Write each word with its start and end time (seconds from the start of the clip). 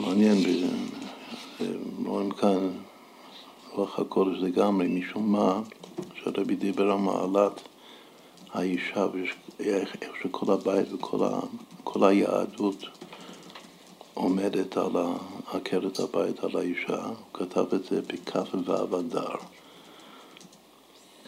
מעניין, 0.00 0.38
רואים 2.04 2.30
כאן 2.30 2.70
רוח 3.72 3.98
הקודש 3.98 4.38
לגמרי, 4.40 4.88
משום 4.88 5.32
מה, 5.32 5.60
שהרבי 6.14 6.56
דיבר 6.56 6.90
על 6.90 6.98
מעלת 6.98 7.60
האישה 8.52 9.06
ואיך 9.58 9.96
שכל 10.22 10.52
הבית 10.52 10.92
וכל 10.92 12.04
היהדות 12.04 12.84
עומדת 14.14 14.76
על 14.76 14.96
עקרת 15.52 15.98
הבית, 16.00 16.44
על 16.44 16.56
האישה, 16.56 17.04
הוא 17.06 17.14
כתב 17.32 17.74
את 17.74 17.84
זה 17.84 18.00
בכף 18.02 18.54
ו' 18.54 18.98
אדר. 18.98 19.34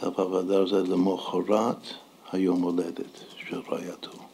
כף 0.01 0.19
ו' 0.19 0.41
אדר 0.41 0.67
זה 0.67 0.93
למחרת 0.93 1.87
היום 2.33 2.63
הולדת 2.63 3.21
של 3.49 3.61
רעייתו. 3.71 4.32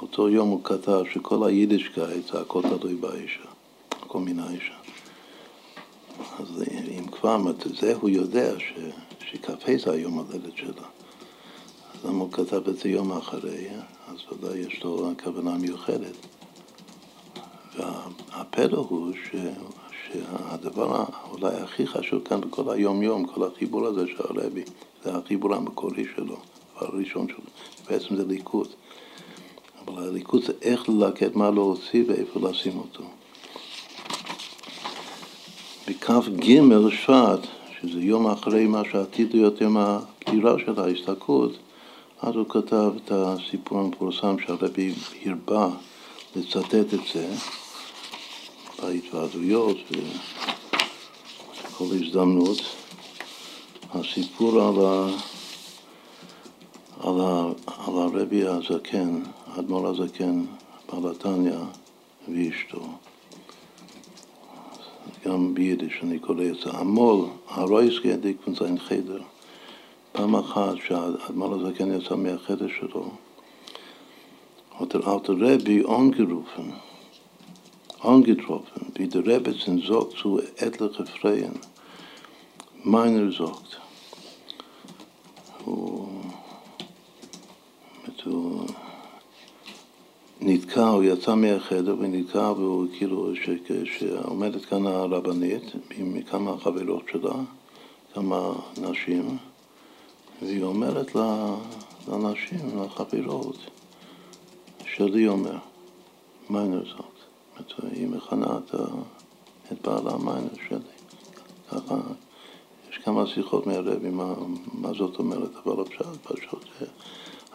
באותו 0.00 0.28
יום 0.28 0.48
הוא 0.48 0.60
כתב 0.64 1.02
שכל 1.12 1.46
היידישקייט 1.48 2.32
זה 2.32 2.40
הכל 2.40 2.62
תלוי 2.62 2.94
באישה, 2.94 3.48
הכל 3.90 4.18
מן 4.18 4.38
האישה. 4.38 4.74
אז 6.38 6.64
אם 6.98 7.06
כבר, 7.06 7.38
זה 7.80 7.94
הוא 7.94 8.10
יודע 8.10 8.58
ש, 8.58 8.72
שכ"ה 9.30 9.76
זה 9.84 9.92
היום 9.92 10.14
הולדת 10.14 10.56
שלה. 10.56 10.86
אז 11.94 12.04
למה 12.04 12.18
הוא 12.18 12.32
כתב 12.32 12.68
את 12.68 12.78
זה 12.78 12.88
יום 12.88 13.12
אחרי? 13.12 13.68
אז 14.08 14.16
ודאי 14.32 14.58
יש 14.58 14.84
לו 14.84 15.12
כוונה 15.24 15.54
מיוחדת. 15.54 16.26
והפלא 17.76 18.86
הוא 18.88 19.12
ש, 19.12 19.36
שהדבר 20.02 21.04
אולי 21.30 21.54
הכי 21.54 21.86
חשוב 21.86 22.22
כאן 22.24 22.40
בכל 22.40 22.70
היום-יום, 22.70 23.26
כל 23.26 23.46
החיבור 23.46 23.86
הזה 23.86 24.06
של 24.06 24.22
הרבי, 24.28 24.64
זה 25.04 25.16
החיבור 25.16 25.54
המקורי 25.54 26.04
שלו, 26.16 26.36
הראשון 26.76 27.26
שלו, 27.28 27.44
בעצם 27.88 28.16
זה 28.16 28.26
ליכוד. 28.26 28.68
אבל 29.94 30.08
הליכוד 30.08 30.44
זה 30.44 30.52
איך 30.62 30.88
ללקט, 30.88 31.34
מה 31.34 31.50
להוציא 31.50 32.04
ואיפה 32.08 32.40
לשים 32.40 32.78
אותו. 32.78 33.02
בכ"ג 35.88 36.60
שבט, 36.90 37.46
שזה 37.80 38.00
יום 38.00 38.26
אחרי 38.26 38.66
מה 38.66 38.82
שעתיד 38.92 39.34
להיות 39.34 39.60
יום 39.60 39.76
הפטירה 39.76 40.54
של 40.58 40.80
ההסתכלות, 40.80 41.52
אז 42.22 42.34
הוא 42.34 42.48
כתב 42.48 42.92
את 42.96 43.12
הסיפור 43.14 43.78
המפורסם 43.78 44.36
שהרבי 44.46 44.94
הרבה 45.26 45.68
לצטט 46.36 46.74
את 46.74 47.00
זה 47.14 47.28
בהתוועדויות 48.82 49.76
ובכל 49.90 51.84
הזדמנות. 51.94 52.58
הסיפור 53.94 54.60
על, 54.60 54.86
ה, 54.86 55.06
על, 57.00 57.20
ה, 57.20 57.44
על 57.66 57.94
הרבי 57.98 58.44
הזקן, 58.46 59.22
האדמו"ר 59.60 59.86
הזקן, 59.86 60.44
בעל 60.88 61.10
התניא 61.10 61.58
ואשתו. 62.28 62.80
גם 65.24 65.54
ביידיש 65.54 66.00
אני 66.02 66.18
קורא 66.18 66.44
את 66.44 66.54
זה. 66.54 66.70
המול, 66.70 67.26
הרויסקי 67.48 68.12
הדיקפון 68.12 68.54
זה 68.54 68.68
חדר. 68.78 69.22
פעם 70.12 70.36
אחת 70.36 70.74
שהאדמו"ר 70.86 71.54
הזקן 71.54 71.92
יצא 71.92 72.16
מהחדר 72.16 72.68
שלו, 72.68 73.10
hat 74.78 74.94
der 74.94 75.06
alte 75.06 75.32
Rebbe 75.32 75.86
angerufen, 75.88 76.72
angetroffen, 78.00 78.82
wie 78.94 79.08
der 79.08 79.26
Rebbe 79.26 79.52
sind 79.52 79.84
sagt 79.84 80.12
zu 80.20 80.40
etliche 80.56 81.04
Freien. 81.04 81.56
Meiner 82.82 83.30
sagt, 83.30 83.70
הוא 85.64 86.08
נתקע, 90.42 90.88
הוא 90.88 91.02
יצא 91.02 91.34
מהחדר 91.34 91.96
ונתקע 91.98 92.52
והוא 92.52 92.86
כאילו, 92.98 93.32
שעומדת 93.84 94.64
כאן 94.64 94.86
הרבנית 94.86 95.62
עם 95.90 96.22
כמה 96.22 96.58
חברות 96.58 97.02
שלה, 97.12 97.34
כמה 98.14 98.52
נשים, 98.80 99.38
והיא 100.42 100.62
אומרת 100.62 101.10
לנשים, 102.08 102.82
לחברות, 102.84 103.56
שלי 104.84 105.28
אומר, 105.28 105.56
מיינר 106.50 106.84
זאת. 106.84 107.84
היא 107.92 108.08
מכנה 108.08 108.58
את 109.72 109.86
בעלה 109.86 110.18
מיינר 110.18 110.54
שלי. 110.68 110.78
ככה, 111.70 111.94
יש 112.90 112.98
כמה 112.98 113.26
שיחות 113.26 113.66
מהרבי 113.66 114.10
מה, 114.10 114.34
מה 114.72 114.92
זאת 114.98 115.18
אומרת, 115.18 115.50
אבל 115.64 115.82
אפשר 115.82 116.12
פשוט 116.22 116.64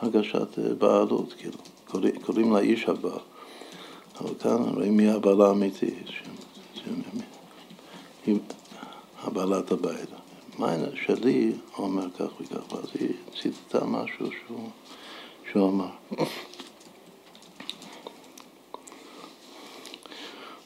הרגשת 0.02 0.60
בעלות, 0.78 1.34
כאילו. 1.34 1.58
קוראים, 1.96 2.16
קוראים 2.22 2.54
לה 2.54 2.60
איש 2.60 2.86
הבעל. 2.86 3.20
אבל 4.22 4.34
כאן 4.40 4.64
רואים 4.76 4.98
מי 4.98 5.10
הבעל 5.10 5.42
האמיתי, 5.42 5.92
היא 8.26 8.40
הבעלת 9.24 9.72
הבית. 9.72 10.10
מיינר 10.60 10.96
שלי 11.06 11.52
אומר 11.78 12.08
כך 12.20 12.42
וכך, 12.42 12.74
ואז 12.74 12.86
היא 13.00 13.10
ציטטה 13.42 13.86
משהו 13.86 14.28
שהוא, 14.32 14.70
שהוא 15.52 15.70
אמר. 15.70 15.90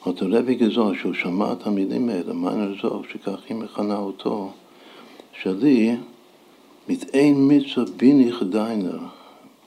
אותו 0.05 0.25
רבי 0.29 0.55
גזור, 0.55 0.93
שהוא 0.95 1.13
שמע 1.13 1.53
את 1.53 1.67
המילים 1.67 2.09
האלה, 2.09 2.33
מיינר 2.33 2.81
זו, 2.81 3.01
שכך 3.11 3.39
היא 3.49 3.57
מכנה 3.57 3.97
אותו, 3.97 4.51
שלי, 5.41 5.95
מתאין 6.89 7.51
מצווה 7.51 7.85
ביני 7.97 8.31
חדיינר, 8.31 8.99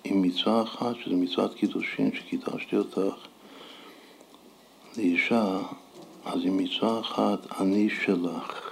עם 0.04 0.22
מצווה 0.22 0.62
אחת, 0.62 0.96
שזו 1.04 1.16
מצוות 1.16 1.54
קידושין, 1.54 2.10
שקידשתי 2.14 2.76
אותך 2.76 3.26
לאישה, 4.96 5.58
אז 6.24 6.40
עם 6.44 6.56
מצווה 6.56 7.00
אחת, 7.00 7.60
אני 7.60 7.88
שלך. 8.04 8.70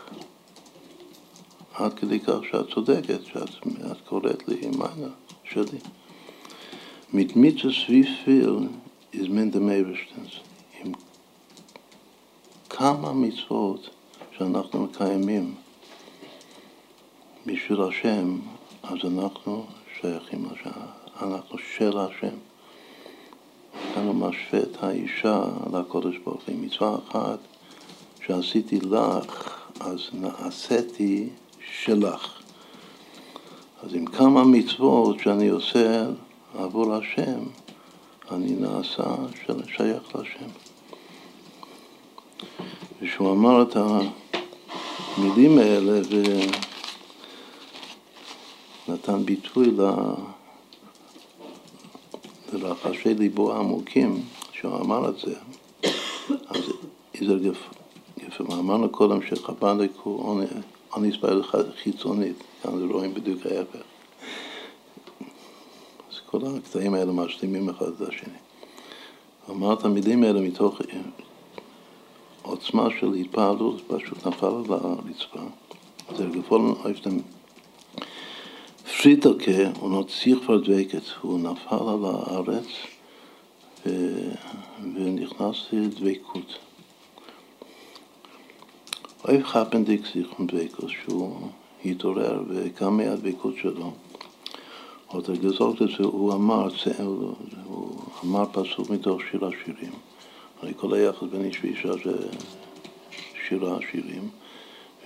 עד 1.74 1.94
כדי 1.94 2.20
כך 2.20 2.38
שאת 2.50 2.70
צודקת, 2.74 3.24
שאת 3.24 4.00
קוראת 4.08 4.48
לי 4.48 4.56
מיינה 4.56 5.12
שלי. 5.44 5.78
Mit 7.12 7.34
wie 7.34 8.04
viel 8.24 8.68
ist 9.12 9.28
man 9.28 9.50
dem 9.50 9.68
עם 10.80 10.92
כמה 12.70 13.12
מצוות 13.12 13.90
שאנחנו 14.38 14.84
מקיימים 14.84 15.54
בשביל 17.46 17.82
השם, 17.82 18.38
אז 18.82 18.98
אנחנו 19.04 19.66
שייכים 20.00 20.44
לשם, 20.44 20.70
אנחנו 21.22 21.58
של 21.76 21.98
השם. 21.98 22.36
כאן 23.94 24.06
הוא 24.06 24.14
משווה 24.14 24.62
את 24.62 24.82
האישה 24.82 25.44
לקודש 25.72 26.16
ברוך 26.24 26.42
הוא. 26.46 26.54
מצווה 26.60 26.98
אחת 27.08 27.38
שעשיתי 28.26 28.80
לך, 28.80 29.58
אז 29.80 30.00
נעשיתי 30.12 31.28
שלך. 31.82 32.40
אז 33.82 33.94
עם 33.94 34.06
כמה 34.06 34.44
מצוות 34.44 35.18
שאני 35.18 35.48
עושה 35.48 36.06
עבור 36.58 36.94
השם, 36.94 37.40
אני 38.30 38.52
נעשה 38.52 39.14
שייך 39.76 40.02
לשם. 40.14 40.48
ושהוא 43.02 43.32
אמר 43.32 43.62
את 43.62 43.76
המילים 43.76 45.58
האלה 45.58 46.00
ונתן 48.88 49.24
ביטוי 49.24 49.70
לרחשי 52.52 53.14
ליבו 53.14 53.52
העמוקים, 53.52 54.22
שהוא 54.52 54.76
אמר 54.76 55.08
את 55.08 55.18
זה, 55.18 55.34
אז 56.48 56.60
איזה 57.14 57.48
יפה, 57.48 58.54
אמרנו 58.54 58.88
קודם 58.88 59.22
שחב"דניק 59.22 59.92
הוא 60.02 60.44
אוניס 60.92 61.16
בעל 61.16 61.42
חיצונית, 61.82 62.36
כאן 62.62 62.78
זה 62.78 62.84
רואים 62.92 63.14
בדיוק 63.14 63.46
ההפך. 63.46 63.82
אז 66.10 66.20
כל 66.26 66.38
הקטעים 66.56 66.94
האלה 66.94 67.12
משלימים 67.12 67.68
אחד 67.68 67.86
את 67.86 68.08
השני. 68.08 68.38
אמר 69.50 69.72
את 69.72 69.84
המילים 69.84 70.22
האלה 70.22 70.40
מתוך 70.40 70.80
עוצמה 72.42 72.88
של 73.00 73.14
התפעלות, 73.14 73.80
פשוט 73.86 74.26
נפל 74.26 74.46
על 74.46 74.64
הרצפה. 74.68 75.40
זה 76.16 76.26
גפולן 76.26 76.72
אויפטם 76.84 77.18
פריטלקה, 79.02 79.70
הוא 79.80 79.90
נוציא 79.90 80.34
כבר 80.44 80.56
דבקת, 80.56 81.02
הוא 81.20 81.38
נפל 81.38 81.88
על 81.88 82.04
הארץ 82.04 82.66
ו... 83.86 83.90
ונכנס 84.94 85.56
לדבקות. 85.72 86.58
אויב 89.24 89.42
חפנדיק 89.44 90.00
זיכרון 90.14 90.46
דבקות, 90.46 90.90
שהוא 90.90 91.48
התעורר 91.84 92.42
וקם 92.48 92.96
מהדבקות 92.96 93.54
שלו. 93.62 93.92
עוד 95.06 95.30
הגזולת 95.30 95.80
הזה 95.80 96.04
הוא 96.04 96.32
אמר, 96.32 96.68
הוא 97.64 97.96
אמר 98.24 98.44
פסוק 98.52 98.90
מתוך 98.90 99.20
שיר 99.30 99.44
השירים. 99.44 99.92
הרי 100.62 100.72
כל 100.76 100.94
היחס 100.94 101.22
בין 101.30 101.44
איש 101.44 101.58
ואישה 101.62 101.92
זה 102.04 102.26
שירה 103.48 103.76
השירים, 103.76 104.28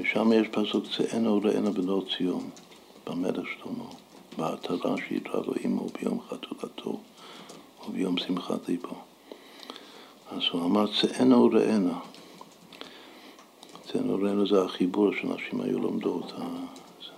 ושם 0.01 0.33
יש 0.33 0.49
פסוק 0.49 0.85
צאנו 0.97 1.41
ראינו 1.45 1.73
בנות 1.73 2.09
ציון, 2.17 2.51
במלך 3.07 3.47
שלמה, 3.49 3.85
בעטרה 4.39 4.95
שידרה 5.09 5.41
לו 5.47 5.53
עמו 5.65 5.87
ביום 5.87 6.21
חתולתו 6.29 6.99
וביום 7.89 8.19
שמחת 8.19 8.69
ליבו. 8.69 8.97
אז 10.31 10.43
הוא 10.53 10.65
אמר 10.65 10.87
צאנה 11.01 11.39
וראנה. 11.39 11.99
צאנה 13.93 14.15
וראנה 14.15 14.45
זה 14.45 14.63
החיבור 14.63 15.11
שנשים 15.21 15.61
היו 15.61 15.79
לומדות, 15.79 16.33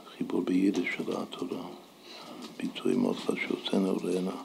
החיבור 0.07 0.41
ביידיש 0.41 0.89
של 0.97 1.13
התורה. 1.17 1.63
ביטוי 2.57 2.95
מאוד 2.95 3.17
חשוב, 3.17 3.57
צאנה 3.71 3.93
וראנה. 3.93 4.37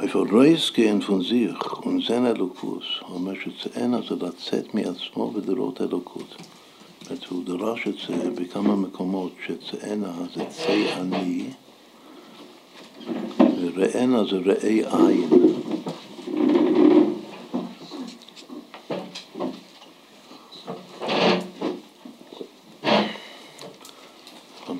איפה 0.00 0.24
רייסקן 0.32 1.00
פון 1.00 1.22
זיך 1.22 1.86
ונזן 1.86 2.26
אלוקוס, 2.26 2.84
הוא 3.00 3.14
אומר 3.14 3.32
שצאנה 3.34 3.98
זה 4.08 4.14
לצאת 4.26 4.74
מעצמו 4.74 5.32
ולראות 5.34 5.80
אלוקות. 5.80 6.36
הוא 7.28 7.44
דרש 7.44 7.88
את 7.88 7.94
זה 8.08 8.30
בכמה 8.30 8.76
מקומות, 8.76 9.32
שצאנה 9.46 10.12
זה 10.34 10.44
צי 10.48 10.92
אני, 10.92 11.44
וראנה 13.38 14.24
זה 14.24 14.36
ראי 14.36 14.82
עין. 14.86 15.28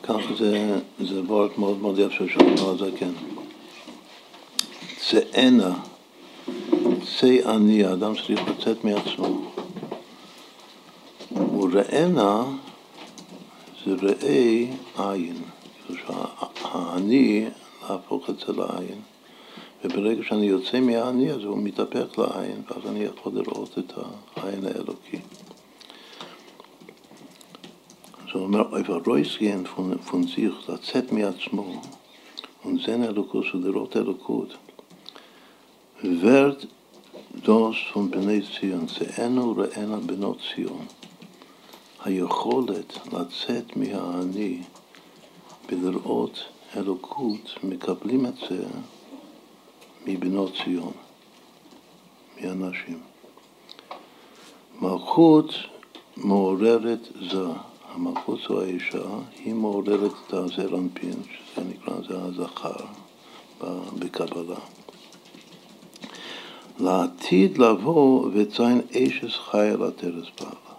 ככה 0.02 0.34
זה, 0.38 0.78
זה 1.00 1.20
וורט 1.22 1.58
מאוד 1.58 1.78
מאוד 1.82 1.98
יפה 1.98 2.24
שאומר 2.32 2.96
כן. 2.96 3.10
צאנה, 4.96 5.74
צא 7.20 7.36
אני, 7.44 7.84
האדם 7.84 8.12
צריך 8.26 8.40
לצאת 8.48 8.84
מעצמו. 8.84 9.49
וראנה 11.70 12.44
זה 13.84 13.94
ראי 14.02 14.70
עין. 14.98 15.36
האני, 16.62 17.46
להפוך 17.82 18.30
את 18.30 18.38
זה 18.38 18.52
לעין. 18.52 19.00
וברגע 19.84 20.22
שאני 20.22 20.46
יוצא 20.46 20.80
מהאני, 20.80 21.30
אז 21.30 21.42
הוא 21.42 21.58
מתהפך 21.58 22.18
לעין, 22.18 22.62
ואז 22.70 22.86
אני 22.86 23.04
יכול 23.04 23.32
לראות 23.34 23.78
את 23.78 23.92
העין 24.36 24.66
האלוקי. 24.66 25.18
הוא 28.32 28.42
אומר, 28.42 28.78
איפה 28.78 28.98
רויסגן 29.06 29.64
פון 30.10 30.26
זיך, 30.26 30.70
לצאת 30.70 31.12
מעצמו, 31.12 31.82
ונזן 32.64 33.02
אלוקוס 33.02 33.46
ולראות 33.54 33.96
אלוקות. 33.96 34.54
ורד 36.04 36.54
דוס 37.42 37.76
פון 37.92 38.10
בני 38.10 38.40
ציון, 38.58 38.86
צאנו 38.86 39.54
ראינה 39.56 39.96
בנות 39.96 40.38
ציון. 40.54 40.86
היכולת 42.04 42.98
לצאת 43.06 43.76
מהאני 43.76 44.62
ולראות 45.68 46.38
אלוקות, 46.76 47.50
מקבלים 47.62 48.26
את 48.26 48.34
זה 48.50 48.64
מבנות 50.06 50.52
ציון, 50.64 50.92
מאנשים. 52.40 53.00
מלכות 54.80 55.50
מעוררת 56.16 57.08
זה. 57.30 57.46
המלכות 57.94 58.38
זו 58.48 58.60
האישה, 58.60 59.08
היא 59.44 59.54
מעוררת 59.54 60.12
את 60.26 60.32
הזר 60.32 60.76
אנפין, 60.78 61.22
שזה 61.22 61.64
נקרא, 61.68 61.94
זה 62.08 62.22
הזכר 62.22 62.84
בקבלה. 63.98 64.58
לעתיד 66.80 67.58
לבוא 67.58 68.30
ותזין 68.34 68.80
אשס 68.92 69.36
חי 69.50 69.68
על 69.68 69.82
הטרס 69.82 70.26
בעלה. 70.40 70.69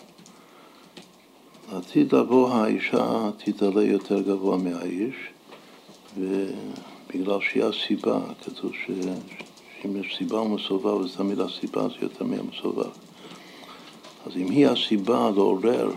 לעתיד 1.71 2.15
לבוא 2.15 2.49
האישה 2.49 3.29
תתעלה 3.37 3.83
יותר 3.83 4.21
גבוה 4.21 4.57
מהאיש, 4.57 5.15
ובגלל 6.17 7.39
שהיא 7.41 7.63
הסיבה, 7.63 8.19
כתוב 8.45 8.71
שאם 8.85 9.97
יש 9.97 10.15
סיבה 10.17 10.41
ומסובב, 10.41 11.01
אז 11.01 11.15
תמיד 11.15 11.39
הסיבה 11.39 11.87
זה 11.87 11.95
יותר 12.01 12.25
מהמסובב. 12.25 12.89
אז 14.25 14.37
אם 14.37 14.49
היא 14.49 14.67
הסיבה 14.67 15.29
לעורר 15.35 15.91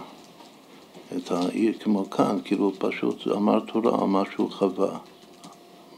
את 1.16 1.30
העיר 1.30 1.72
כמו 1.80 2.10
כאן, 2.10 2.38
כאילו 2.44 2.72
פשוט 2.78 3.26
אמר 3.26 3.60
תורה 3.60 4.00
על 4.00 4.06
מה 4.06 4.22
שהוא 4.32 4.50
חווה 4.50 4.98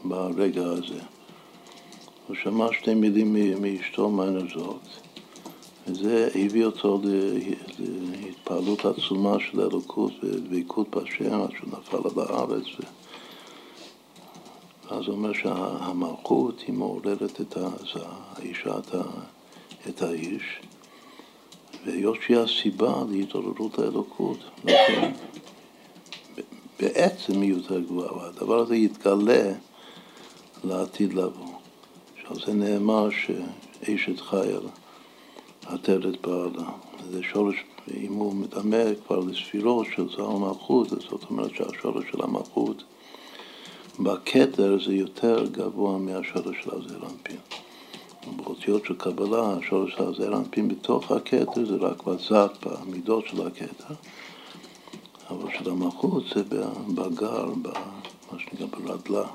ברגע 0.05 0.65
הזה. 0.65 0.99
הוא 2.27 2.35
שמע 2.43 2.67
שתי 2.73 2.93
מילים 2.93 3.35
מאשתו 3.61 4.09
מיינר 4.09 4.47
וזה 5.87 6.29
הביא 6.35 6.65
אותו 6.65 7.01
להתפעלות 7.89 8.85
עצומה 8.85 9.37
של 9.39 9.61
אלוקות 9.61 10.11
ודבקות 10.23 10.89
בהשם, 10.89 11.41
עד 11.41 11.51
שהוא 11.51 11.69
נפל 11.79 12.21
על 12.21 12.25
הארץ. 12.29 12.65
ו... 12.79 12.83
אז 14.89 15.05
הוא 15.05 15.15
אומר 15.15 15.33
שהמלכות 15.33 16.59
היא 16.67 16.75
מעוררת 16.75 17.41
את 17.41 17.57
האישה, 17.57 18.77
את 19.89 20.01
האיש, 20.01 20.43
והיות 21.85 22.17
שהיא 22.25 22.37
הסיבה 22.37 23.03
להתעוררות 23.09 23.79
האלוקות, 23.79 24.37
לכן 24.63 25.11
בעצם 26.79 27.41
היא 27.41 27.53
יותר 27.53 27.79
גבוהה, 27.79 28.17
והדבר 28.17 28.59
הזה 28.59 28.75
יתגלה 28.75 29.53
לעתיד 30.63 31.13
לבוא. 31.13 31.53
שעל 32.21 32.37
זה 32.45 32.53
נאמר 32.53 33.09
שאשת 33.09 34.19
חייל 34.19 34.61
עטרת 35.69 36.21
בעלה. 36.21 36.69
זה 37.11 37.23
שורש, 37.23 37.55
אם 37.97 38.13
הוא 38.13 38.35
מדמה 38.35 38.83
כבר 39.07 39.19
לספירות 39.19 39.87
של 39.95 40.09
זר 40.09 40.25
המלכות, 40.25 40.89
זאת 40.89 41.23
אומרת 41.29 41.55
שהשורש 41.55 42.05
של 42.11 42.23
המלכות 42.23 42.83
בכתר 43.99 44.77
זה 44.85 44.93
יותר 44.93 45.45
גבוה 45.51 45.97
מהשורש 45.97 46.55
של 46.63 46.69
הזר 46.75 47.03
אנפין. 47.03 47.37
באותיות 48.35 48.85
של 48.85 48.95
קבלה, 48.95 49.53
השורש 49.53 49.93
של 49.93 50.03
הזר 50.03 50.37
אנפין 50.37 50.67
בתוך 50.67 51.11
הכתר 51.11 51.65
זה 51.65 51.75
רק 51.75 52.03
בזת, 52.03 52.51
במידות 52.65 53.27
של 53.27 53.47
הכתר, 53.47 53.93
אבל 55.29 55.51
של 55.57 55.69
המלכות 55.69 56.23
זה 56.35 56.43
בגר, 56.95 57.45
במה 57.61 58.39
שנקרא 58.39 58.65
ברדלה, 58.65 59.27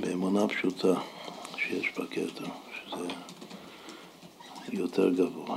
באמונה 0.00 0.48
פשוטה 0.48 0.94
שיש 1.56 1.92
בכתר, 1.98 2.44
שזה 2.84 3.06
יותר 4.72 5.10
גבוה. 5.10 5.56